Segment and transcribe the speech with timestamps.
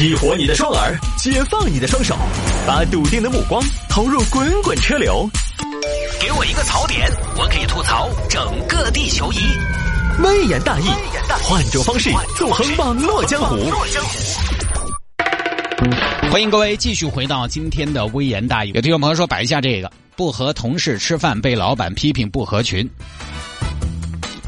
[0.00, 2.16] 激活你的双耳，解放你的双手，
[2.66, 5.28] 把笃定的目光投入滚滚车流。
[6.18, 9.36] 给我一个槽点，我可以吐槽整个地球仪。
[10.22, 10.86] 微言大义，
[11.42, 13.58] 换种方式纵横网络江湖。
[16.32, 18.72] 欢迎各位继续回到今天的微言大义。
[18.74, 22.88] 有听众朋友说摆一下这个，不和同事吃饭被老板批评不合群。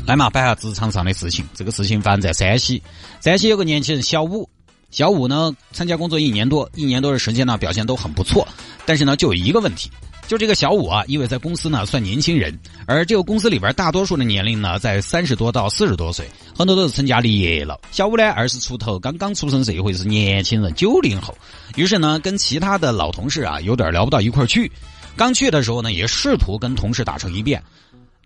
[0.06, 1.44] 来嘛，摆下职场上的事情。
[1.52, 2.82] 这个事情发生在山西，
[3.20, 4.48] 山西有个年轻人小武。
[4.93, 8.46] 小五呢，参加工作一年多，一年多的时间呢，表现都很不错。
[8.85, 9.90] 但是呢，就有一个问题，
[10.29, 17.80] 就这个小五啊，因为在公司呢算年轻人，而这个公司里边大多数的年龄呢在三十多到四十多岁，很多都是成家立业了。
[17.90, 21.35] 小五呢二十出头，刚刚出生社会，是年轻人，九零后。
[21.74, 24.71] 于是呢，跟其他的老同事啊有点聊不到一块去。
[25.16, 27.63] 刚去的时候呢，也试图跟同事打成一片，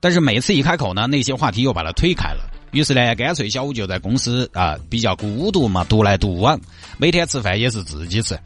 [0.00, 2.40] 但是每次一开口呢，那些话题又把他推开了。
[2.72, 6.60] 于是呢，干脆小五就在公司啊，比较孤独嘛，独来独往，
[6.98, 8.38] 每天吃饭也是自己吃。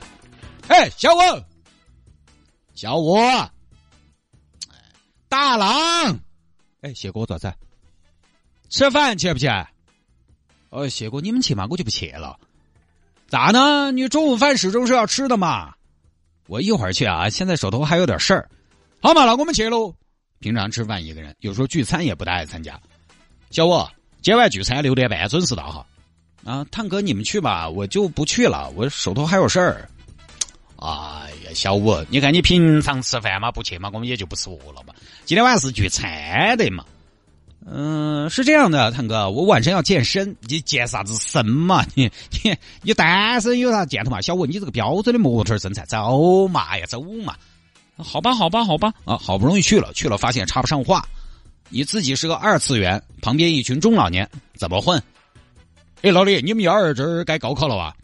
[0.69, 1.19] 哎，小五，
[2.75, 3.17] 小五，
[5.29, 6.19] 大郎，
[6.83, 7.53] 哎，谢哥咋子？
[8.69, 9.49] 吃饭去不去？
[10.69, 12.39] 哦，谢哥，你们去嘛，我就不去了。
[13.27, 13.91] 咋呢？
[13.91, 15.75] 你中午饭始终是要吃的嘛。
[16.47, 18.49] 我一会儿去啊，现在手头还有点事儿。
[19.01, 19.93] 好嘛，那我们去喽。
[20.39, 22.81] 平常吃饭一个人，有时候聚餐也不大爱参加。
[23.51, 23.85] 小五。
[24.23, 25.87] 今晚聚餐六点半准时到哈，
[26.45, 29.89] 啊，探哥你们去吧，我就不去了，我手头还有事儿。
[30.77, 34.93] 哎呀，小五，你看你平常吃饭嘛不去嘛，我们也就不说了嘛。
[35.25, 36.85] 今天晚上是聚餐的嘛，
[37.67, 41.83] 嗯，是这样的，探哥，我晚上要健身，你健啥子身嘛？
[41.97, 42.11] 你
[42.43, 44.21] 你你单身有啥见头嘛？
[44.21, 47.35] 小五，你这个标准的模特身材，走嘛呀，走嘛。
[47.97, 51.07] 好吧，好吧，好吧，啊，好不容易去了，去了发现插不上话。
[51.71, 55.01] 你自己是个二次元，旁边一群中老年，怎么混？
[56.03, 57.95] 哎，老李，你们幺儿这儿该高考了吧？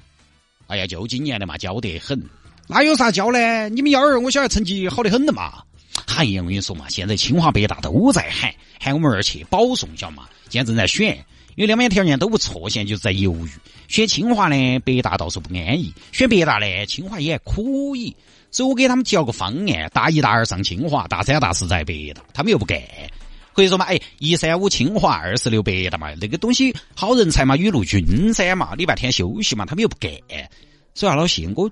[0.68, 2.20] 哎呀，就今年的嘛，教得很。
[2.68, 3.68] 那有啥教呢？
[3.68, 5.62] 你们幺儿，我小孩成绩好的很的嘛。
[6.16, 10.28] 哎呀，我跟你说嘛，现在清华北大都在喊，喊我们儿去保送，晓得嘛？
[10.48, 11.16] 现在正在选，
[11.56, 13.50] 因为两边条件都不错，现在就是在犹豫。
[13.88, 17.62] 选清华呢，北大倒是不安逸；选北大呢，清华也可
[17.96, 18.14] 以。
[18.52, 22.22] 所以我给他们提了个方案：大一、大二上清华，大三、大四在北大。
[22.32, 22.80] 他们又不干。
[23.56, 30.12] 可以说嘛，哎，一三五清华，二四六北大嘛，那个东西好人才嘛，雨露均沾嘛，礼拜天休息嘛，他们又不干，
[30.94, 31.70] 所以啊，老谢，我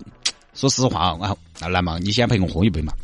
[0.54, 2.94] 说实话啊，啊来嘛，你先陪我喝一杯嘛。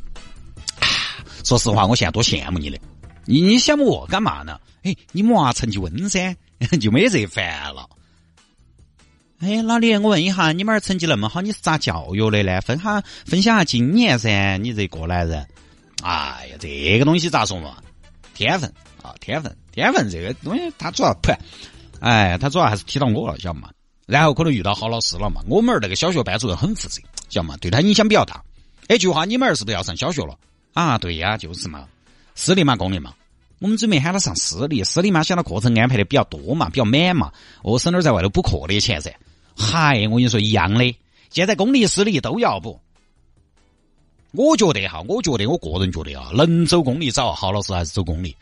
[1.44, 2.78] 说实话，我现在多羡慕你的，
[3.26, 4.58] 你你羡慕我干嘛呢？
[4.82, 6.34] 哎，你们娃成绩温噻，
[6.80, 7.86] 就没这烦了。
[9.40, 12.62] 哎，老李，我问一下，你们儿成绩那么好，你是咋教育的呢？
[12.62, 15.46] 分哈分享下经验噻，你这过来人。
[16.02, 17.76] 哎呀，这个东西咋说嘛？
[18.40, 21.30] 天分啊，天分，天分这个东西，他主要不，
[22.00, 23.68] 哎，他主要还是提到我了，晓得嘛？
[24.06, 25.42] 然后可能遇到好老师了嘛？
[25.46, 27.54] 我们儿那个小学班主任很负责，晓得嘛？
[27.58, 28.42] 对他影响比较大。
[28.88, 30.38] 哎，句话，你们儿是不是要上小学了？
[30.72, 31.86] 啊，对呀，就是嘛，
[32.34, 33.12] 私立嘛，公立嘛？
[33.58, 37.30] 我们准备喊他上私立，私立嘛，想到课程安排的比较多嘛，比较满嘛，
[37.62, 39.14] 哦，省点在外头补课的钱噻。
[39.54, 40.96] 嗨，我跟你说一样的，
[41.28, 42.80] 现在公立私立都要补。
[44.32, 48.36] 我觉得哈，我觉得我个人觉得啊，能走公立找郝老师还是走公立。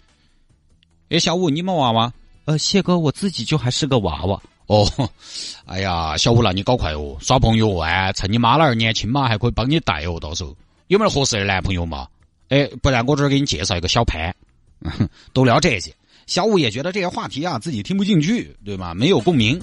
[1.09, 2.13] 哎，小五，你们娃娃？
[2.45, 4.41] 呃，谢哥，我自己就还是个娃娃。
[4.67, 4.87] 哦，
[5.65, 10.55] 哎呀，小五，那你搞快哦，耍朋友啊，趁你妈那儿年轻嘛，还可以帮你带哦，到时候
[10.89, 12.07] 有没有合适的男朋友嘛？
[12.49, 14.35] 哎，不然我这儿给你介绍一个小潘，
[15.33, 15.95] 都聊这些。
[16.27, 18.93] 小五也觉得这些话题啊，自己听不进去，对吧？
[18.93, 19.59] 没有共鸣。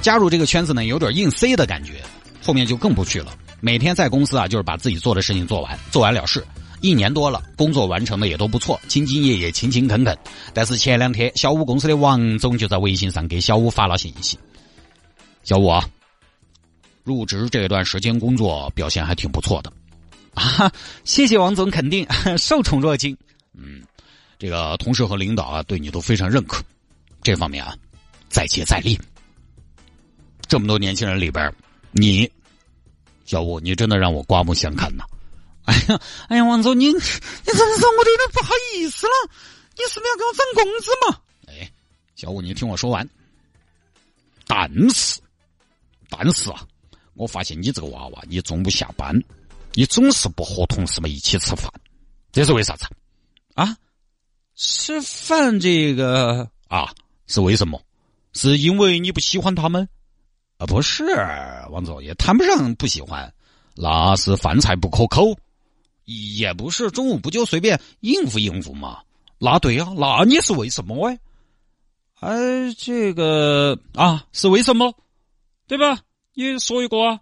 [0.00, 2.02] 加入这个圈子呢，有点硬塞的感觉，
[2.42, 3.34] 后面就更不去了。
[3.64, 6.44] 每天在公司啊，就是把自己做的事情做完，做完了事。
[6.82, 10.14] 一年多了，工作完成的也都不错，兢兢业业，勤勤恳恳。
[10.52, 14.38] 但是前两天，小五公司的王总就在微信上给小五发了信息
[15.44, 15.88] ：“小五，啊，
[17.04, 19.72] 入职这段时间工作表现还挺不错的，
[20.36, 20.70] 啊，
[21.04, 23.16] 谢谢王总肯定， 受宠若惊。
[23.54, 23.82] 嗯，
[24.38, 26.62] 这个同事和领导啊，对你都非常认可，
[27.22, 27.74] 这方面啊，
[28.28, 29.00] 再接再厉。
[30.46, 31.50] 这么多年轻人里边，
[31.92, 32.30] 你。”
[33.24, 35.04] 小吴，你真的让我刮目相看呐！
[35.64, 39.12] 哎呀，哎呀，王总，你你这么说，我都有点不好意思了。
[39.76, 41.20] 你是不是要给我涨工资嘛？
[41.46, 41.72] 哎，
[42.14, 43.08] 小吴，你听我说完。
[44.46, 45.20] 但是，
[46.10, 46.66] 但是啊，
[47.14, 49.18] 我发现你这个娃娃，你中午下班，
[49.72, 51.72] 你总是不和同事们一起吃饭，
[52.30, 52.84] 这是为啥子？
[53.54, 53.76] 啊？
[54.54, 56.92] 吃饭这个啊，
[57.26, 57.82] 是为什么？
[58.34, 59.88] 是因为你不喜欢他们？
[60.58, 61.04] 啊，不是，
[61.70, 63.32] 王总也谈不上不喜欢，
[63.74, 65.36] 那是饭菜不可口，
[66.04, 68.98] 也不是中午不就随便应付应付嘛。
[69.38, 71.18] 那对呀，那你是为什么哎？
[72.20, 74.94] 哎，这个啊，是为什么？
[75.66, 75.98] 对吧？
[76.34, 77.20] 你说一个啊？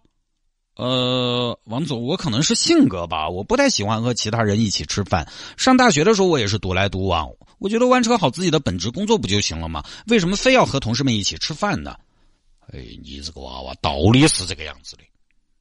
[0.77, 5.27] 呃，王总，我可能是性格吧，我不太喜欢和其他人一起吃饭。
[5.57, 7.31] 上大学的时候，我也是独来独往。
[7.59, 9.83] 我觉得完成好自己的本职工作不就行了吗？
[10.07, 11.97] 为什么非要和同事们一起吃饭呢？
[12.69, 15.03] 哎，你这个娃娃，道理是这个样子的，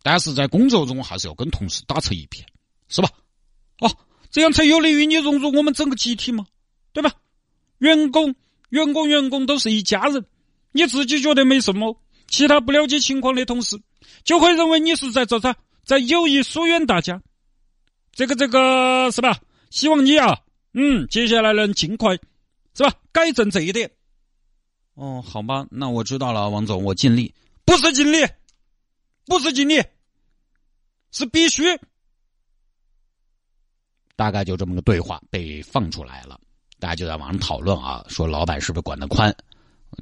[0.01, 2.45] 但是在工作中还是要跟同事打成一片，
[2.87, 3.09] 是吧？
[3.79, 3.91] 哦，
[4.29, 6.45] 这样才有利于你融入我们整个集体嘛，
[6.93, 7.11] 对吧？
[7.79, 8.35] 员工、
[8.69, 10.25] 员工、员工都是一家人，
[10.71, 13.81] 你自己觉得没什么，其他不了解情况的同事。
[14.23, 17.21] 就会认为你是在做啥，在有意疏远大家，
[18.13, 19.39] 这个这个是吧？
[19.69, 20.39] 希望你啊，
[20.73, 22.15] 嗯，接下来能尽快，
[22.75, 22.93] 是吧？
[23.11, 23.91] 改正这一点。
[25.01, 27.33] 哦，好吧，那我知道了，王总，我尽力。
[27.65, 28.23] 不是尽力，
[29.25, 29.83] 不是尽力，
[31.11, 31.63] 是必须。
[34.15, 36.39] 大概就这么个对话被放出来了，
[36.77, 39.35] 大家就在网上讨论啊，说老板是不是管得宽？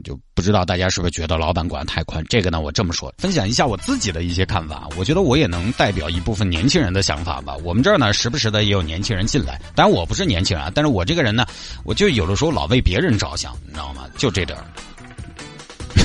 [0.04, 2.24] 就不知道大家是不是觉得老板管太宽？
[2.30, 4.88] 这个呢，我这么说，分享一下我自己的一些看法。
[4.96, 7.56] 我觉得我也能代表一部分年轻人的想法吧。
[7.64, 11.46] 我们这儿呢，时不时的也有年轻人进来，当然我不是年轻人，啊但是我这个人呢，
[11.84, 14.08] 我就有的时候老为别人着想，你知道吗？
[14.18, 14.66] 就这点儿。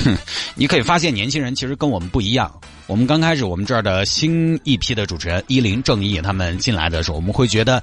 [0.56, 2.52] 你可以发现，年轻人其实跟我们不一样。
[2.86, 7.82] 我们刚开始，我们这儿的新一批的主持人依林、正义他们进来的时候，我们会觉得。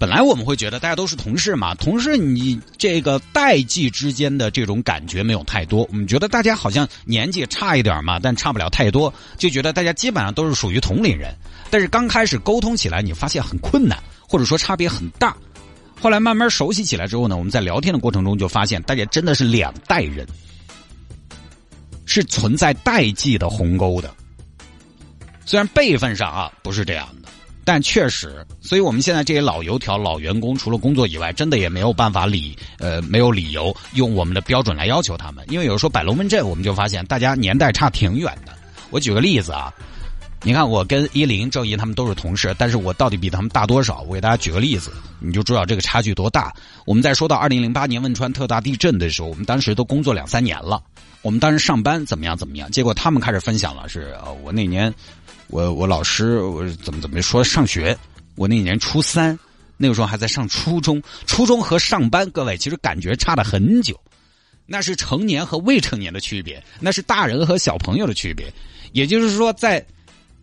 [0.00, 5.86] 本来我们会觉得大家都是同事嘛，同事你这个代际之间的这种感觉没有太多。
[5.90, 11.36] 我们觉得大家好像年纪差一点嘛，但差不了太多，就觉得大家基本上都是属于同龄人。
[11.68, 15.36] 但是刚开始沟通起来，你发现很困难，或者说差别很大。
[16.00, 20.26] 后来慢慢熟悉起来之后呢，我们在聊天的过程中就发现，大家真的是两代人，
[22.06, 24.10] 是存在代际的鸿沟的。
[25.44, 27.19] 虽然辈分上啊不是这样的。
[27.64, 35.44] 但确实，所以我们现在这些老油条、老员工，除了工作以外，真的也没有办法理呃没有理由用我们的标准来要求他们。
[35.48, 38.52] 因为有时候摆龙门阵，我们就发现大家年代差挺远的。
[38.90, 39.72] 我举个例子啊，
[40.42, 44.00] 你看我跟依林、郑怡他们都是同事，但是我到底比他们大多少？
[44.08, 46.52] 我给大家举个例子，你就知道这个差距多大。
[46.86, 50.82] 我们在说到二零零八年汶川特大地震的时候，我们当时都工作两三年了，
[51.20, 52.70] 我们当时上班怎么样怎么样？
[52.70, 54.92] 结果他们开始分享了，是我那年。
[55.48, 57.96] 我我老师我怎么怎么说上学？
[58.36, 59.36] 我那年初三，
[59.76, 61.02] 那个时候还在上初中。
[61.26, 64.00] 初中和上班，各位其实感觉差了很久。
[64.64, 68.46] 那是成年和未成年的区别，那是大人和小朋友的区别。
[68.92, 69.84] 也就是说，在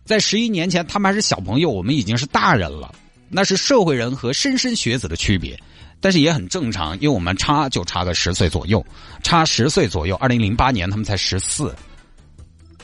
[0.08, 2.92] 在十一年前，他们还是小朋友，我们已经是大人了。
[3.30, 5.60] 那是社会人和莘莘学子的区别，
[6.00, 8.84] 但是也很正常，因为我们差就差个十岁左右，
[9.22, 10.16] 差十岁左右。
[10.16, 11.76] 二零零八年他们才十四。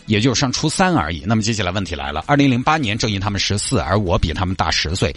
[0.06, 1.24] 也就是上初三而已。
[1.26, 5.16] 那么接下来问题来了：二零零八年正因他们十四，而我比他们大十岁。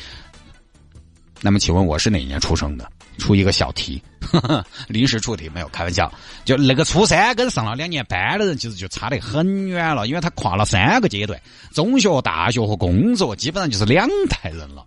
[1.40, 2.88] 那么请问我是哪年出生的？
[3.18, 4.02] 出一个小题，
[4.88, 6.12] 临时出题没有开玩笑。
[6.44, 11.40] 就那个初三跟上了两年班的人，其实就差得很远了，因为他跨了三个阶段：
[11.72, 14.84] 中学、大学和工作，基本上就是两代人了。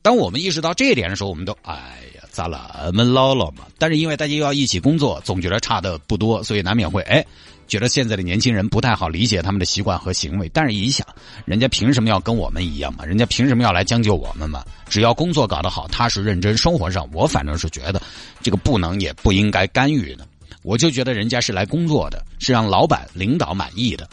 [0.00, 1.74] 当我们意识到这一点的时候，我们都哎
[2.16, 3.64] 呀，咋那么老了嘛？
[3.78, 7.24] 但是因为大家又要一起工作，总觉得差的不多，所以难免会哎。
[7.68, 11.06] 觉得现在的年轻人不太好理解他们的习惯和行为，但是一想，
[11.44, 13.04] 人家凭什么要跟我们一样嘛？
[13.04, 14.64] 人家凭什么要来将就我们嘛？
[14.88, 18.00] 只要工作搞得好，踏实认真，生活上我反正是觉得
[18.42, 20.26] 这个不能也不应该干预的。
[20.62, 24.08] 我就觉得人家是来工作的，是让老板领导满意的，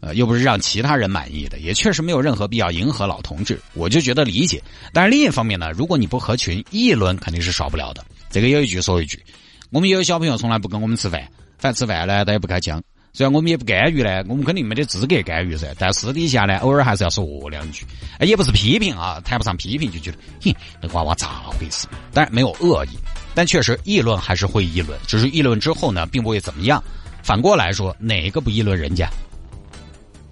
[0.00, 3.60] 呃，又不是让其他人满意的，也确实没有任何必要迎合老同志。
[3.74, 8.04] 我就觉得理解，但是另一方面呢，如果你不合群，议论肯定是少不了的。
[8.30, 9.22] 这个有一句说一句，
[9.70, 11.22] 我们有小朋友从来不跟我们吃饭，
[11.58, 12.82] 饭吃饭呢，他也不开腔。
[13.16, 15.72] 虽然我们也不干预呢，我们肯定没得资格干预噻。
[15.78, 17.86] 但私底下呢，偶尔还是要说两句。
[18.18, 20.52] 也不是批评啊，谈不上批评，就觉得，哼，
[20.82, 21.86] 那娃娃咋回事？
[22.12, 22.98] 当然没有恶意，
[23.32, 26.82] 但确实议论还是会议论，只是议论之后呢，并不会怎么样。
[27.22, 29.08] 反过来说，哪个不议论人家？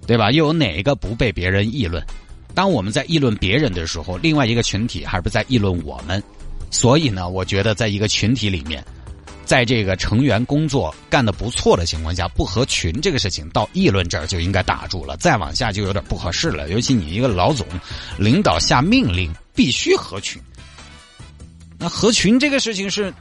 [0.05, 0.33] 对吧？
[0.33, 2.05] 又有哪个不被别人议论？
[2.53, 6.21] 当我们在议论别人的时候，另外一个群体还是不在议论我们。
[6.73, 8.85] 所以呢，我觉得在一个群体里面。
[9.45, 16.69] 在这个成员工作干得不错的情况下，不合群这个事情到议论这儿就应该打住了，再往下就有点不合适了。
[16.71, 17.67] 尤其你一个老总，
[18.19, 20.41] 领导下命令必须合群，
[21.79, 23.13] 那合群这个事情是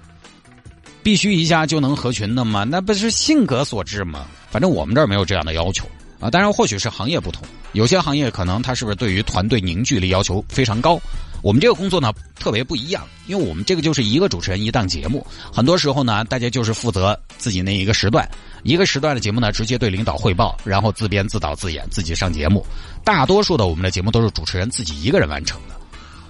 [1.04, 2.64] 必须一下就能合群的吗？
[2.64, 4.28] 那不是性格所致吗？
[4.50, 5.86] 反正我们这儿没有这样的要求
[6.22, 6.30] 啊。
[6.30, 10.98] 当然，或许是行业不同，有些行业可能他是不是对于团队凝聚力要求非常高。
[11.42, 18.30] 我们这个工作呢特别不一样，因为我们这个就是一个主持人一档节目，很多时候呢大家就是负责自己那一个时段，
[18.62, 22.64] 一个时段的节目呢直接对领导汇报，然后自编自导自演自己上节目。
[23.04, 25.76] 大多数的我们的节目都是主持人自己一个人完成的，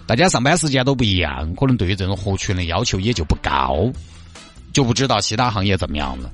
[0.07, 3.91] 大家上班时间都不一样，可能对于这种合群的要求也就不高，
[4.71, 6.31] 就不知道其他行业怎么样了。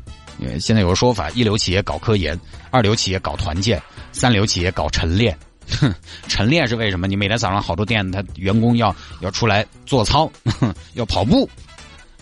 [0.60, 2.40] 现在有个说法，一流企业搞科研，
[2.70, 5.38] 二流企业搞团建，三流企业搞晨练。
[5.80, 5.94] 哼，
[6.28, 7.08] 晨练是为什么？
[7.08, 10.32] 你每天早上好多店，他员工要要出来做操，
[10.96, 11.50] 要跑步。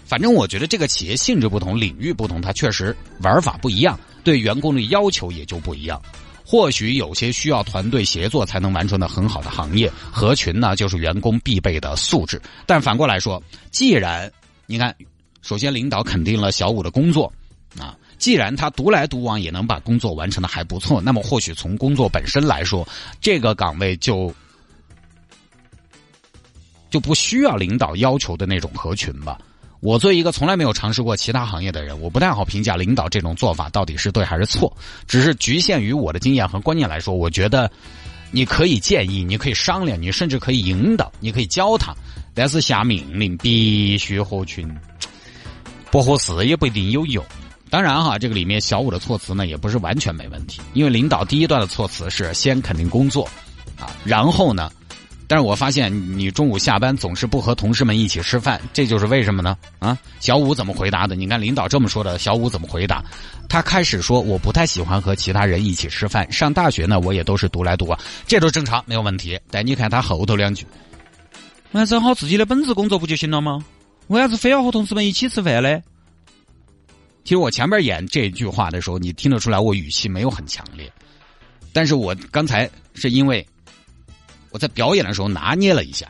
[0.06, 6.02] 反正我觉得这个企业性质不同，领域不同，它确实玩法不一样，对员工的要求也就不一样。
[6.48, 12.40] 或许有些需要团队协作才能完成的很好的行业，合群呢就是员工必备的素质。
[12.68, 13.42] 但反过来说，
[13.72, 14.32] 既然
[14.68, 14.96] 你看，
[15.42, 17.32] 首先领导肯定了小五的工作，
[17.80, 22.88] 啊，既然他独来独往也能把工作完成的还不错，那么或许从工作本身来说，
[23.20, 24.34] 这个岗位就
[26.90, 29.38] 就不需要领导要求的那种合群吧。
[29.82, 34.76] 我作为一个从来没有尝试过其他行业的人，我不太好评价领导这种做法到底是对还是错。
[35.08, 37.70] 只是局限于我的经验和观念来说，我觉得
[38.32, 41.94] 你可以建议，你可以商量，你甚至可以引导，你可以教他，
[42.34, 44.68] 但是下命令必须合群，
[45.92, 47.24] 不合适也不一定有用。
[47.70, 53.28] 当然哈，这个里面小五的措辞呢也不是完全没问题，因为领导第一段的措辞是先肯定工作，
[53.80, 54.72] 啊，然后呢。
[55.28, 59.58] 但是我发现你中午下班总是不和同事们一起吃饭，这就是为什么呢？
[59.80, 61.16] 啊，小五怎么回答的？
[61.16, 63.04] 你看领导这么说的，小五怎么回答？
[63.50, 66.32] 他开始说我不太喜欢和其他人一起吃饭。
[66.32, 69.40] 上大学呢，我也都是独来独往，这都正常，没有问题。
[69.50, 70.64] 但你看他后头两句，
[71.72, 73.66] 完成好自己的本职工作不就行了吗？
[74.10, 75.80] 为啥子非要和同事们一起吃饭呢？
[77.26, 80.90] 其实我前面演这句话的时候，你听得出来我语气没有很强烈，
[81.74, 83.46] 但是我刚才是因为。
[84.52, 86.10] 我在表演的时候拿捏了一下，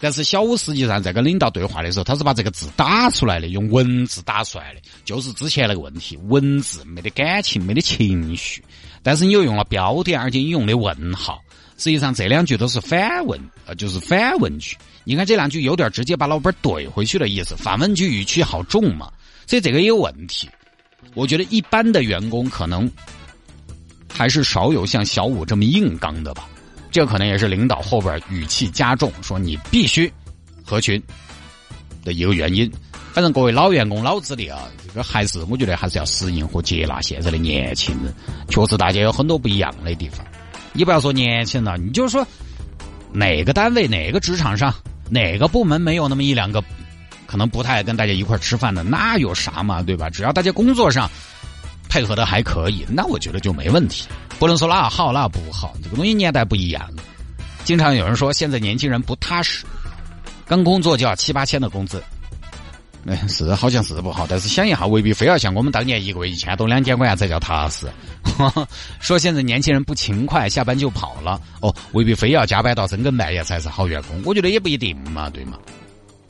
[0.00, 8.64] 但是小五实际上在跟领导对话的时候，他是把这个字打出来的，用文字打出来的，就是之前那个问题，文字没得感情，没得情绪。
[9.00, 11.40] 但是你又用了标点，而且你用的问号，
[11.76, 14.76] 实际上这两句都是反问，呃，就是反问句。
[15.04, 19.08] 你看这两句有点直接把老板怼回去的意思，反问句语气好重嘛，
[19.48, 20.48] 所以这个也有问题。
[21.14, 22.88] 我觉得一般的员工可能
[24.12, 26.48] 还是少有像小五这么硬刚的吧。
[26.90, 30.10] 这可能也是领导后边语气加重，说你必须
[30.64, 31.02] 合群
[32.04, 32.70] 的一个原因。
[33.12, 38.14] 反正各位老员工、老资历啊，这个还是我觉得还是要适应和接纳现在的年轻人。
[38.48, 40.24] 确实，大家有很多不一样的地方。
[40.72, 42.26] 你不要说年轻了，你就说
[43.12, 44.72] 哪个单位、哪个职场上、
[45.10, 46.62] 哪个部门没有那么一两个
[47.28, 49.82] 可能不太跟大家一块吃饭的，那有啥嘛？
[49.82, 50.08] 对吧？
[50.08, 51.08] 只要大家工作上
[51.86, 54.08] 配合的还可以，那我觉得就没问题。
[54.38, 56.90] 不能说那好那不好，这个东西年代不一样。
[57.64, 59.66] 经常有人说现在年轻人不踏实，
[60.46, 62.02] 刚工作就要七八千的工资，
[63.06, 67.86] 哎，是好像是不好，但是想一下，未必非要像我们当年一个月一千多、两千块钱才叫踏实。
[69.00, 74.18] 说现在年轻人不勤快，下班就跑了，哦，未必非要加班到深更半夜才是好员工。
[74.24, 75.58] 我觉得也不一定嘛，对吗？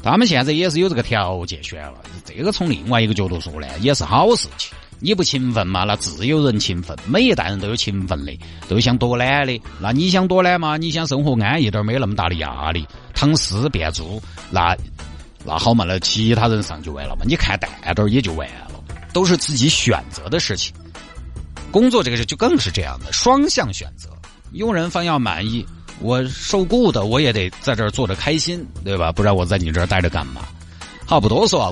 [0.02, 4.72] 他们现在也是有这个条件选了，这个从另外一个角度说呢，也是好事情。
[5.00, 5.84] 你不勤奋嘛？
[5.84, 6.96] 那自有人勤奋。
[7.06, 8.36] 每一代人都有勤奋的，
[8.68, 9.60] 都想躲懒的。
[9.80, 10.76] 那你想躲懒嘛？
[10.76, 14.76] 你想生活安逸点，没那么大的压力，躺尸变猪，那
[15.44, 15.84] 那好嘛？
[15.86, 17.22] 那其他人上就完了嘛？
[17.24, 20.74] 你看淡点也就完了，都是自己选择的事情。
[21.70, 24.10] 工作这个事就更是这样的，双向选择。
[24.52, 25.64] 用人方要满意，
[26.00, 29.10] 我受雇的我也得在这儿坐着开心，对吧？
[29.10, 30.42] 不然我在你这儿待着干嘛？
[31.06, 31.66] 话不多说。